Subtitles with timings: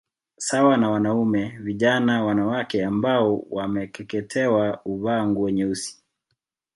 [0.37, 6.03] Sawa na wanaume vijana wanawake ambao wamekeketewa huvaa nguo nyeusi